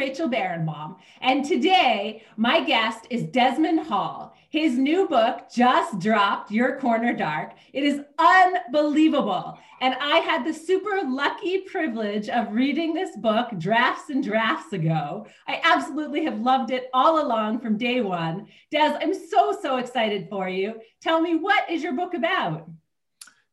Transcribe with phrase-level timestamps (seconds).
[0.00, 4.34] Rachel Barenbaum, and today my guest is Desmond Hall.
[4.48, 7.52] His new book just dropped, Your Corner Dark.
[7.74, 9.58] It is unbelievable.
[9.82, 15.26] And I had the super lucky privilege of reading this book drafts and drafts ago.
[15.46, 18.46] I absolutely have loved it all along from day one.
[18.70, 20.80] Des, I'm so, so excited for you.
[21.02, 22.70] Tell me, what is your book about?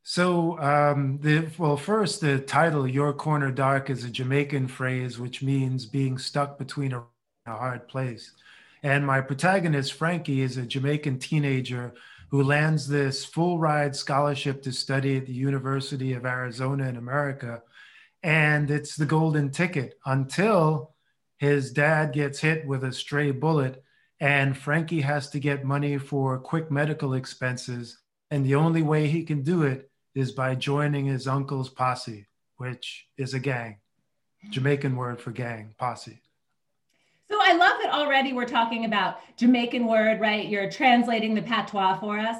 [0.09, 5.43] So, um, the well, first, the title "Your Corner Dark" is a Jamaican phrase which
[5.43, 7.03] means being stuck between a,
[7.45, 8.31] a hard place.
[8.83, 11.93] And my protagonist, Frankie, is a Jamaican teenager
[12.31, 17.61] who lands this full ride scholarship to study at the University of Arizona in America.
[18.23, 20.95] And it's the golden ticket until
[21.37, 23.83] his dad gets hit with a stray bullet,
[24.21, 27.99] and Frankie has to get money for quick medical expenses.
[28.31, 32.25] And the only way he can do it is by joining his uncle's posse,
[32.57, 33.77] which is a gang,
[34.49, 36.19] Jamaican word for gang, posse.
[37.29, 40.47] So I love that already we're talking about Jamaican word, right?
[40.47, 42.37] You're translating the patois for us.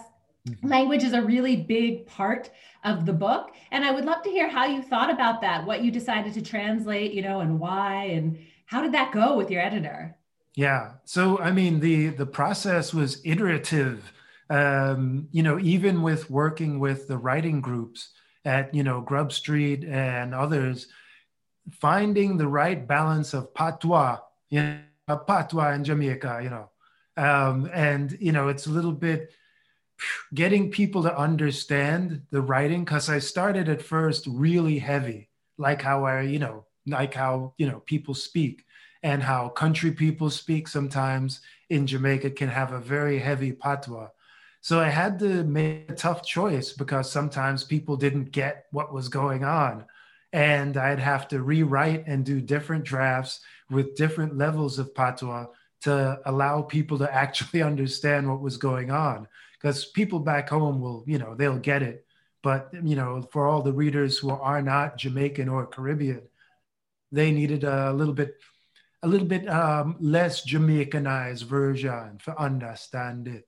[0.50, 0.68] Mm-hmm.
[0.68, 2.50] Language is a really big part
[2.84, 3.52] of the book.
[3.70, 6.42] And I would love to hear how you thought about that, what you decided to
[6.42, 10.16] translate, you know, and why, and how did that go with your editor?
[10.56, 10.94] Yeah.
[11.04, 14.12] So, I mean, the, the process was iterative.
[14.50, 18.10] Um, you know, even with working with the writing groups
[18.46, 20.88] at, you know, Grub Street and others,
[21.72, 26.70] finding the right balance of patois you know, patois in Jamaica, you know.
[27.18, 29.32] Um, and, you know, it's a little bit
[30.34, 36.06] getting people to understand the writing because I started at first really heavy, like how
[36.06, 38.66] I, you know, like how, you know, people speak
[39.02, 44.10] and how country people speak sometimes in Jamaica can have a very heavy patois.
[44.68, 49.08] So I had to make a tough choice because sometimes people didn't get what was
[49.08, 49.86] going on.
[50.34, 55.46] And I'd have to rewrite and do different drafts with different levels of patois
[55.84, 59.30] to allow people to actually understand what was going on.
[59.54, 62.06] Because people back home will you know they'll get it.
[62.44, 66.24] But you know for all the readers who are not jamaican or caribbean
[67.14, 68.36] they needed a little bit
[69.02, 73.46] a little bit um, less jamaicanized version to understand it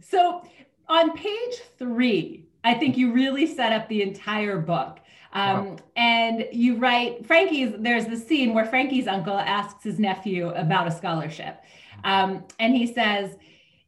[0.00, 0.42] so
[0.88, 5.00] on page three i think you really set up the entire book
[5.32, 5.76] um, wow.
[5.96, 10.90] And you write Frankie's, there's the scene where Frankie's uncle asks his nephew about a
[10.90, 11.60] scholarship.
[12.04, 13.36] Um, and he says,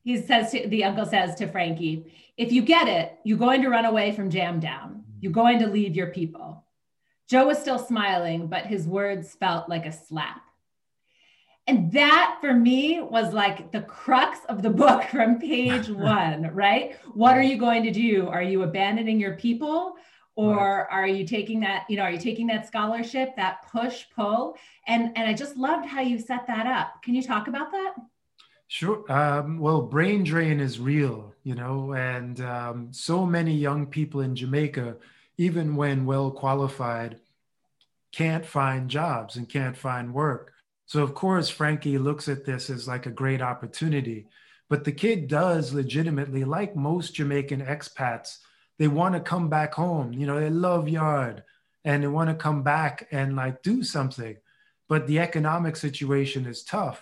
[0.04, 3.68] he says, to, the uncle says to Frankie, if you get it, you're going to
[3.68, 5.04] run away from Jam Down.
[5.20, 6.64] You're going to leave your people.
[7.28, 10.42] Joe was still smiling, but his words felt like a slap.
[11.66, 16.96] And that for me was like the crux of the book from page one, right?
[17.14, 18.28] What are you going to do?
[18.28, 19.96] Are you abandoning your people?
[20.34, 24.56] or are you taking that you know are you taking that scholarship that push pull?
[24.86, 27.02] And and i just loved how you set that up.
[27.02, 27.94] Can you talk about that?
[28.66, 29.04] Sure.
[29.12, 34.34] Um, well brain drain is real you know and um, so many young people in
[34.34, 34.96] jamaica
[35.36, 37.18] even when well qualified
[38.12, 40.51] can't find jobs and can't find work
[40.86, 44.26] so of course frankie looks at this as like a great opportunity
[44.68, 48.38] but the kid does legitimately like most jamaican expats
[48.82, 50.12] they want to come back home.
[50.12, 51.44] You know, they love yard
[51.84, 54.36] and they want to come back and like do something.
[54.88, 57.00] But the economic situation is tough.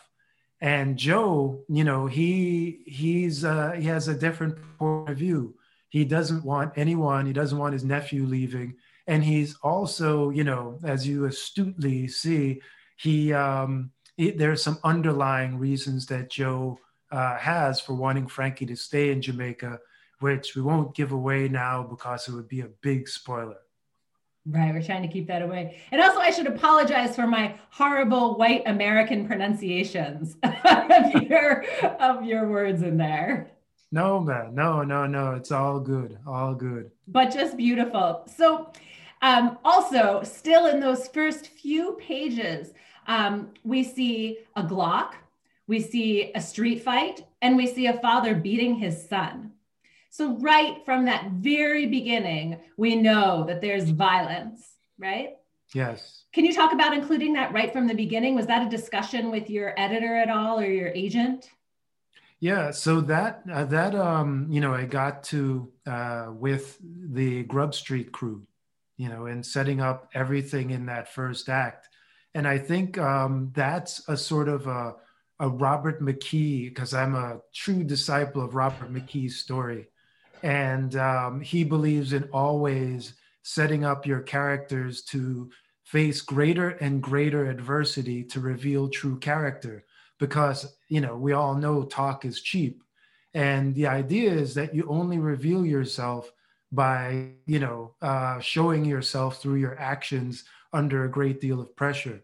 [0.60, 5.54] And Joe, you know, he he's uh, he has a different point of view.
[5.88, 7.24] He doesn't want anyone.
[7.24, 8.76] He doesn't want his nephew leaving.
[9.06, 12.60] And he's also, you know, as you astutely see,
[13.00, 16.78] he um, are some underlying reasons that Joe
[17.10, 19.80] uh, has for wanting Frankie to stay in Jamaica
[20.20, 23.56] which we won't give away now because it would be a big spoiler.
[24.46, 25.80] Right, we're trying to keep that away.
[25.90, 31.64] And also, I should apologize for my horrible white American pronunciations of your
[32.00, 33.50] of your words in there.
[33.92, 35.32] No, man, no, no, no.
[35.32, 36.90] It's all good, all good.
[37.06, 38.24] But just beautiful.
[38.34, 38.72] So,
[39.20, 42.72] um, also, still in those first few pages,
[43.06, 45.12] um, we see a Glock,
[45.66, 49.52] we see a street fight, and we see a father beating his son.
[50.10, 54.68] So, right from that very beginning, we know that there's violence,
[54.98, 55.36] right?
[55.72, 56.24] Yes.
[56.32, 58.34] Can you talk about including that right from the beginning?
[58.34, 61.50] Was that a discussion with your editor at all or your agent?
[62.40, 67.74] Yeah, so that uh, that um, you know I got to uh, with the Grub
[67.74, 68.46] Street crew,
[68.96, 71.89] you know, and setting up everything in that first act,
[72.34, 74.94] and I think um, that's a sort of a,
[75.38, 79.88] a Robert McKee because I'm a true disciple of Robert McKee's story
[80.42, 85.50] and um, he believes in always setting up your characters to
[85.84, 89.84] face greater and greater adversity to reveal true character
[90.18, 92.82] because, you know, we all know talk is cheap.
[93.34, 96.30] And the idea is that you only reveal yourself
[96.72, 102.22] by, you know, uh, showing yourself through your actions under a great deal of pressure.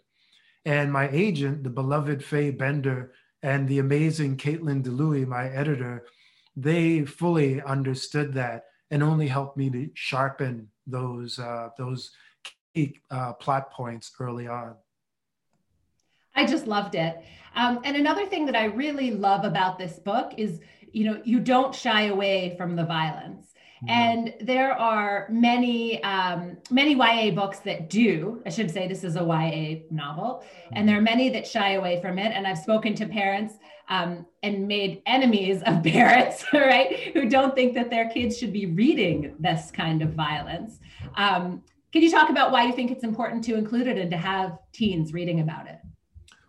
[0.65, 3.13] And my agent, the beloved Faye Bender,
[3.43, 6.07] and the amazing Caitlyn Dlouhy, my editor,
[6.57, 12.11] they fully understood that and only helped me to sharpen those uh, those
[12.75, 14.75] key uh, plot points early on.
[16.35, 17.23] I just loved it.
[17.55, 20.61] Um, and another thing that I really love about this book is,
[20.93, 23.55] you know, you don't shy away from the violence.
[23.89, 28.43] And there are many, um, many YA books that do.
[28.47, 32.01] I should say this is a YA novel, and there are many that shy away
[32.01, 32.33] from it.
[32.33, 33.55] And I've spoken to parents
[33.89, 38.67] um, and made enemies of parents, right, who don't think that their kids should be
[38.67, 40.79] reading this kind of violence.
[41.17, 41.63] Um,
[41.93, 44.59] can you talk about why you think it's important to include it and to have
[44.73, 45.79] teens reading about it?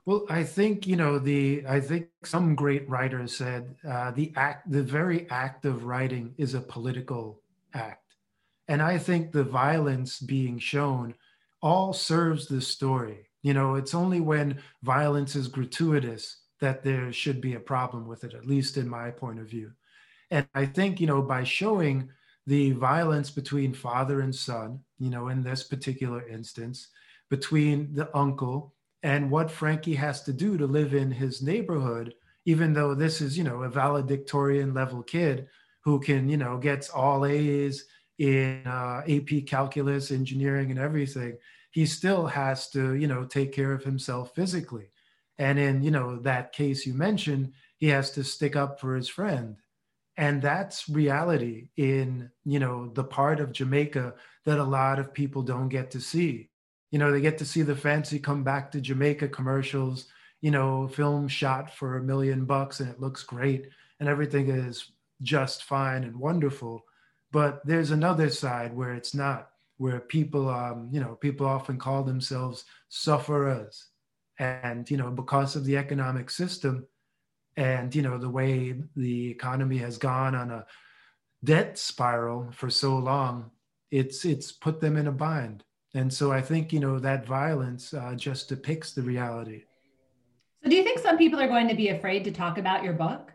[0.08, 1.66] Well, I think you know the.
[1.68, 6.54] I think some great writers said uh, the act, the very act of writing, is
[6.54, 7.42] a political
[7.74, 8.16] act,
[8.70, 11.14] and I think the violence being shown
[11.62, 13.28] all serves the story.
[13.44, 18.24] You know, it's only when violence is gratuitous that there should be a problem with
[18.24, 19.74] it, at least in my point of view.
[20.32, 22.08] And I think you know by showing
[22.46, 26.88] the violence between father and son, you know, in this particular instance,
[27.30, 28.74] between the uncle
[29.04, 32.14] and what Frankie has to do to live in his neighborhood,
[32.46, 35.48] even though this is, you know, a valedictorian level kid
[35.82, 37.86] who can, you know, gets all A's
[38.18, 41.38] in uh, AP calculus, engineering, and everything,
[41.72, 44.90] he still has to, you know, take care of himself physically.
[45.38, 49.08] And in, you know, that case you mentioned, he has to stick up for his
[49.08, 49.58] friend.
[50.18, 54.16] And that's reality in, you know, the part of Jamaica
[54.46, 56.50] that a lot of people don't get to see
[56.92, 60.08] you know they get to see the fancy come back to jamaica commercials
[60.42, 63.68] you know film shot for a million bucks and it looks great
[64.00, 64.92] and everything is
[65.22, 66.86] just fine and wonderful.
[67.32, 72.04] But there's another side where it's not where people um, you know people often call
[72.04, 73.88] themselves sufferers
[74.40, 76.88] and you know because of the economic system
[77.58, 80.66] and you know the way the economy has gone on a
[81.44, 83.52] debt spiral for so long
[83.92, 85.64] it's it's put them in a bind
[85.98, 89.64] and so I think, you know, that violence uh, just depicts the reality.
[90.64, 92.94] So do you think some people are going to be afraid to talk about your
[92.94, 93.32] book?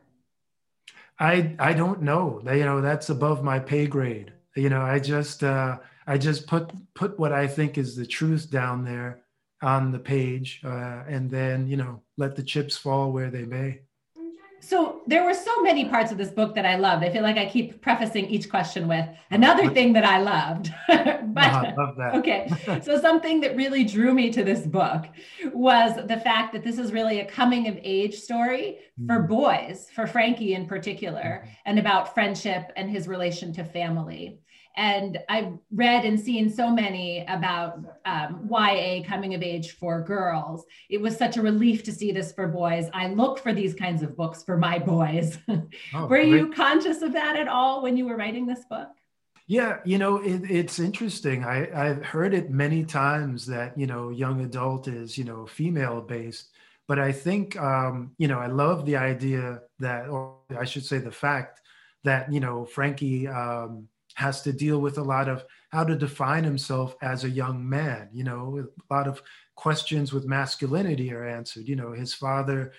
[1.18, 2.42] I I don't know.
[2.44, 4.32] You know, that's above my pay grade.
[4.56, 8.50] You know, I just uh, I just put put what I think is the truth
[8.50, 9.22] down there
[9.62, 13.82] on the page, uh, and then you know let the chips fall where they may.
[14.62, 17.02] So there were so many parts of this book that I loved.
[17.02, 20.72] I feel like I keep prefacing each question with another thing that I loved.
[20.88, 22.14] but, I love that.
[22.14, 22.48] okay.
[22.82, 25.06] So something that really drew me to this book
[25.52, 29.26] was the fact that this is really a coming of age story for mm-hmm.
[29.26, 31.50] boys, for Frankie in particular, mm-hmm.
[31.66, 34.38] and about friendship and his relation to family.
[34.76, 40.64] And I've read and seen so many about um, YA coming of age for girls.
[40.88, 42.88] It was such a relief to see this for boys.
[42.94, 45.38] I look for these kinds of books for my boys.
[45.94, 46.28] Oh, were great.
[46.28, 48.88] you conscious of that at all when you were writing this book?
[49.46, 51.44] Yeah, you know, it, it's interesting.
[51.44, 56.00] I, I've heard it many times that, you know, young adult is, you know, female
[56.00, 56.50] based.
[56.88, 60.98] But I think, um, you know, I love the idea that, or I should say
[60.98, 61.60] the fact
[62.04, 66.44] that, you know, Frankie, um, has to deal with a lot of how to define
[66.44, 68.08] himself as a young man.
[68.12, 69.22] You know, a lot of
[69.56, 71.66] questions with masculinity are answered.
[71.66, 72.72] You know, his father,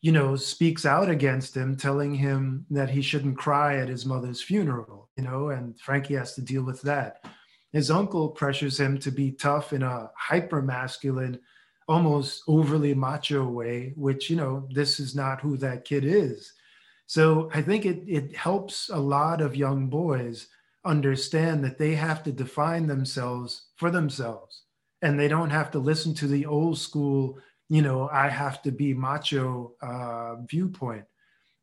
[0.00, 4.42] you know, speaks out against him, telling him that he shouldn't cry at his mother's
[4.42, 7.24] funeral, you know, and Frankie has to deal with that.
[7.72, 11.38] His uncle pressures him to be tough in a hyper masculine,
[11.86, 16.52] almost overly macho way, which, you know, this is not who that kid is.
[17.06, 20.46] So I think it, it helps a lot of young boys
[20.84, 24.62] understand that they have to define themselves for themselves.
[25.02, 27.38] And they don't have to listen to the old school
[27.70, 31.04] you know i have to be macho uh, viewpoint.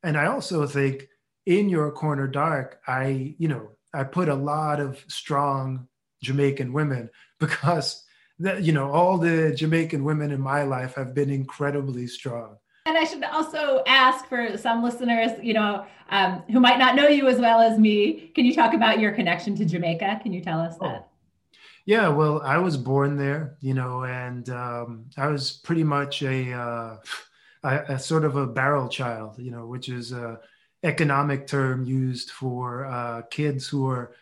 [0.02, 1.06] And i also think
[1.46, 5.86] in your corner dark i you know i put a lot of strong
[6.22, 8.04] jamaican women because
[8.40, 12.56] that you know all the jamaican women in my life have been incredibly strong
[12.88, 17.06] and I should also ask for some listeners, you know, um, who might not know
[17.06, 18.32] you as well as me.
[18.34, 20.20] Can you talk about your connection to Jamaica?
[20.22, 21.02] Can you tell us that?
[21.02, 21.04] Oh.
[21.84, 26.52] Yeah, well, I was born there, you know, and um, I was pretty much a,
[26.52, 26.96] uh,
[27.62, 30.40] a, a, sort of a barrel child, you know, which is a
[30.82, 34.14] economic term used for uh, kids who are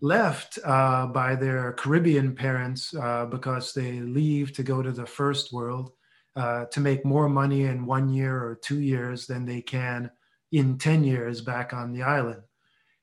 [0.00, 5.52] left uh, by their Caribbean parents uh, because they leave to go to the first
[5.52, 5.92] world
[6.36, 10.10] uh, to make more money in one year or two years than they can
[10.52, 12.42] in 10 years back on the island.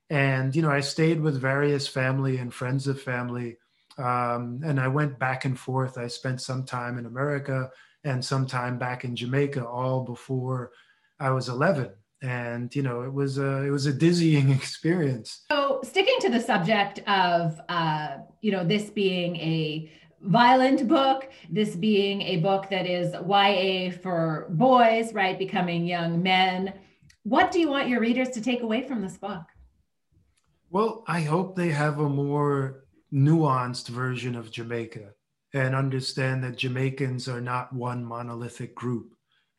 [0.08, 3.58] And, you know, I stayed with various family and friends of family.
[3.98, 5.98] Um, and I went back and forth.
[5.98, 7.70] I spent some time in America
[8.04, 10.72] and some time back in Jamaica, all before
[11.18, 11.90] I was 11
[12.22, 16.40] and you know it was a it was a dizzying experience so sticking to the
[16.40, 19.90] subject of uh, you know this being a
[20.24, 26.72] violent book this being a book that is ya for boys right becoming young men.
[27.22, 29.44] What do you want your readers to take away from this book?
[30.70, 35.14] Well i hope they have a more nuanced version of jamaica
[35.54, 39.14] and understand that jamaicans are not one monolithic group.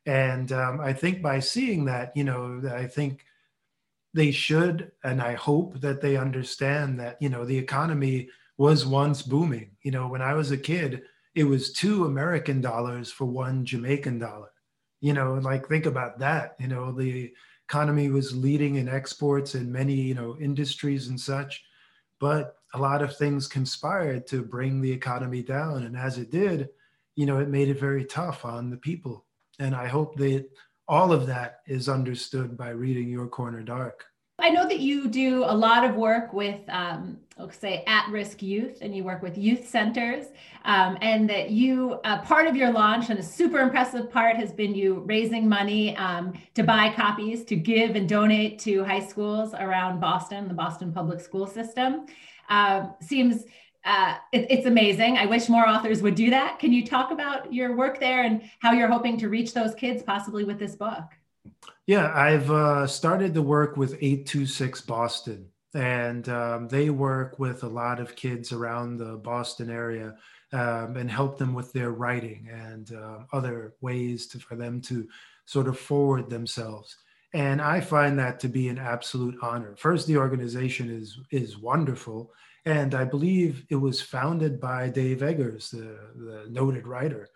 [0.05, 3.25] And um, I think by seeing that, you know, I think
[4.13, 9.21] they should, and I hope that they understand that, you know, the economy was once
[9.21, 9.71] booming.
[9.81, 14.19] You know, when I was a kid, it was two American dollars for one Jamaican
[14.19, 14.51] dollar.
[15.01, 16.55] You know, like think about that.
[16.59, 17.33] You know, the
[17.67, 21.63] economy was leading in exports in many, you know, industries and such.
[22.19, 25.83] But a lot of things conspired to bring the economy down.
[25.83, 26.69] And as it did,
[27.15, 29.25] you know, it made it very tough on the people.
[29.59, 30.49] And I hope that
[30.87, 34.05] all of that is understood by reading Your Corner Dark.
[34.45, 38.43] I know that you do a lot of work with, um, let's say, at risk
[38.43, 40.27] youth, and you work with youth centers,
[40.65, 44.53] um, and that you, uh, part of your launch, and a super impressive part has
[44.53, 49.55] been you raising money um, to buy copies to give and donate to high schools
[49.55, 52.05] around Boston, the Boston public school system.
[52.47, 53.45] Uh, seems
[53.83, 55.17] uh, it, it's amazing.
[55.17, 56.59] I wish more authors would do that.
[56.59, 60.03] Can you talk about your work there and how you're hoping to reach those kids
[60.03, 61.05] possibly with this book?
[61.87, 67.67] Yeah, I've uh, started to work with 826 Boston, and um, they work with a
[67.67, 70.15] lot of kids around the Boston area
[70.51, 75.07] um, and help them with their writing and uh, other ways to, for them to
[75.45, 76.97] sort of forward themselves.
[77.33, 79.75] And I find that to be an absolute honor.
[79.75, 82.31] First, the organization is is wonderful
[82.65, 87.29] and I believe it was founded by Dave Eggers, the, the noted writer.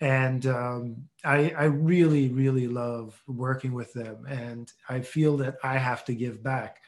[0.00, 5.76] And um, I, I really, really love working with them, and I feel that I
[5.76, 6.80] have to give back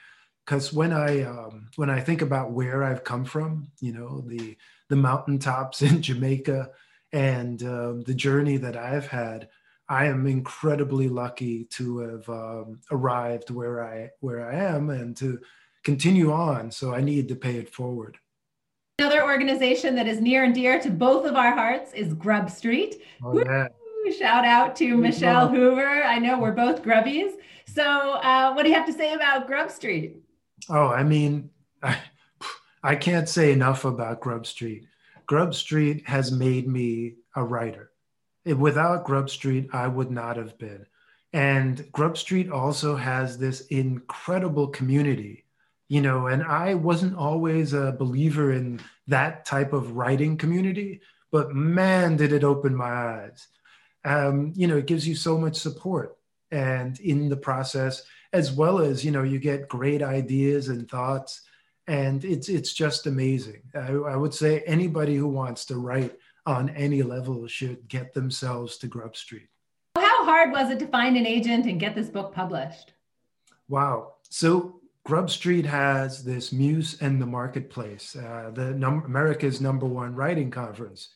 [0.45, 4.57] because when I um, when I think about where I've come from, you know, the
[4.89, 6.71] the mountaintops in Jamaica
[7.13, 9.49] and um, the journey that I've had,
[9.89, 15.41] I am incredibly lucky to have um, arrived where I where I am and to
[15.85, 16.71] continue on.
[16.71, 18.19] So I need to pay it forward.
[18.99, 23.03] Another organization that is near and dear to both of our hearts is Grub Street.
[23.25, 23.69] Oh, yeah.
[24.19, 26.03] Shout out to Michelle Hoover.
[26.03, 27.33] I know we're both grubbies.
[27.67, 30.17] So, uh, what do you have to say about Grub Street?
[30.69, 31.51] Oh, I mean,
[31.83, 31.99] I,
[32.83, 34.85] I can't say enough about Grub Street.
[35.27, 37.91] Grub Street has made me a writer.
[38.45, 40.85] Without Grub Street, I would not have been.
[41.33, 45.45] And Grub Street also has this incredible community
[45.89, 51.01] you know and i wasn't always a believer in that type of writing community
[51.33, 53.49] but man did it open my eyes.
[54.05, 56.17] Um, you know it gives you so much support
[56.51, 61.43] and in the process as well as you know you get great ideas and thoughts
[61.87, 63.63] and it's it's just amazing.
[63.75, 68.77] I, I would say anybody who wants to write on any level should get themselves
[68.79, 69.49] to grub street.
[69.97, 72.93] How hard was it to find an agent and get this book published?
[73.69, 74.15] Wow.
[74.29, 80.15] So Grub Street has this Muse and the Marketplace, uh, the num- America's number one
[80.15, 81.09] writing conference,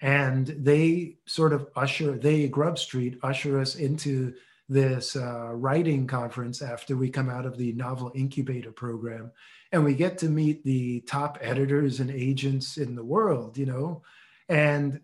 [0.00, 4.34] and they sort of usher they Grub Street usher us into
[4.68, 9.30] this uh, writing conference after we come out of the novel incubator program,
[9.70, 14.02] and we get to meet the top editors and agents in the world, you know,
[14.48, 15.00] and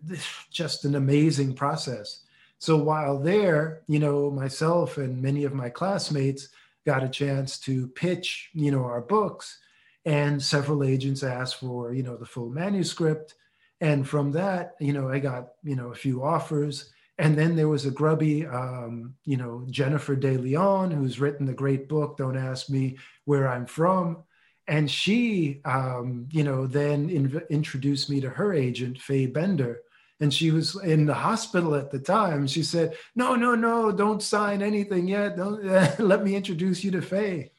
[0.49, 2.21] just an amazing process.
[2.57, 6.49] So while there, you know, myself and many of my classmates
[6.85, 9.59] got a chance to pitch, you know, our books,
[10.05, 13.35] and several agents asked for, you know, the full manuscript.
[13.81, 16.91] And from that, you know, I got, you know, a few offers.
[17.17, 21.53] And then there was a grubby, um, you know, Jennifer De Leon, who's written the
[21.53, 24.23] great book, Don't Ask Me Where I'm From.
[24.67, 29.81] And she, um, you know, then in- introduced me to her agent, Faye Bender,
[30.19, 32.47] and she was in the hospital at the time.
[32.47, 35.37] She said, "No, no, no, don't sign anything yet.
[35.37, 35.63] Don't
[35.99, 37.51] let me introduce you to Faye."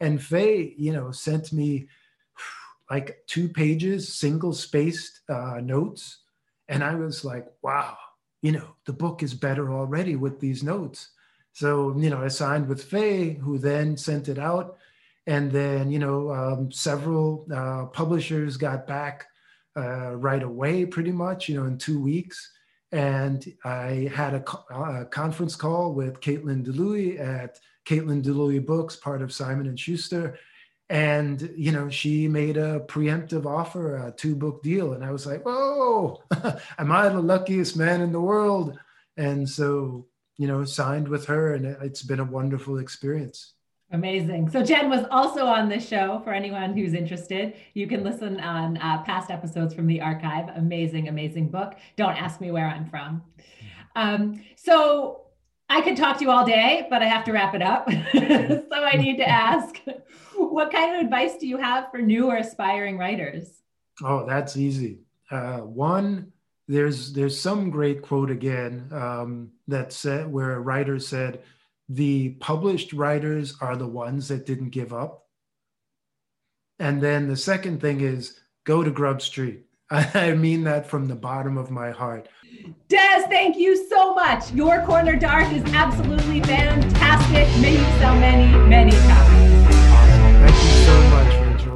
[0.00, 1.88] And Faye, you know, sent me
[2.90, 6.18] like two pages, single spaced uh, notes,
[6.68, 7.96] and I was like, "Wow,
[8.42, 11.10] you know, the book is better already with these notes."
[11.52, 14.78] So, you know, I signed with Faye, who then sent it out.
[15.26, 19.26] And then, you know, um, several uh, publishers got back
[19.76, 22.52] uh, right away, pretty much, you know, in two weeks.
[22.92, 29.22] And I had a, a conference call with Caitlyn Dlouhy at Caitlyn Dlouhy Books, part
[29.22, 30.38] of Simon and Schuster.
[30.90, 34.92] And, you know, she made a preemptive offer, a two book deal.
[34.92, 36.22] And I was like, whoa,
[36.78, 38.78] am I the luckiest man in the world?
[39.16, 43.54] And so, you know, signed with her, and it's been a wonderful experience.
[43.92, 44.48] Amazing.
[44.48, 47.54] So Jen was also on this show for anyone who's interested.
[47.74, 50.48] You can listen on uh, past episodes from the archive.
[50.56, 51.74] Amazing, amazing book.
[51.96, 53.22] Don't ask me where I'm from.
[53.94, 55.26] Um, so
[55.68, 57.90] I could talk to you all day, but I have to wrap it up.
[58.12, 59.76] so I need to ask
[60.36, 63.62] what kind of advice do you have for new or aspiring writers?
[64.02, 65.00] Oh, that's easy.
[65.30, 66.32] Uh, one,
[66.68, 71.42] there's there's some great quote again um, that said where a writer said,
[71.94, 75.26] the published writers are the ones that didn't give up.
[76.78, 79.66] And then the second thing is go to Grub Street.
[79.90, 82.28] I mean that from the bottom of my heart.
[82.88, 84.52] Des, thank you so much.
[84.52, 87.46] Your Corner Dark is absolutely fantastic.
[87.60, 89.31] May you sell many, many copies.